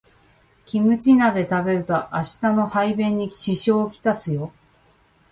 [0.65, 4.51] キムチ鍋食べると明日の排便に支障をきたすよ